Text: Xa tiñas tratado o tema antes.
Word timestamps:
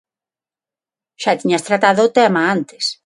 Xa 1.21 1.33
tiñas 1.39 1.65
tratado 1.67 1.99
o 2.03 2.13
tema 2.17 2.41
antes. 2.55 2.85